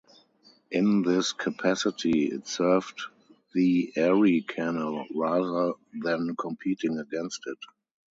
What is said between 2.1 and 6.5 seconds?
it served the Erie Canal rather than